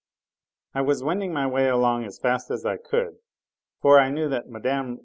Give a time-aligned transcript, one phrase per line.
[0.73, 3.17] I was wending my way along as fast as I could
[3.83, 4.99] for I knew that Mme.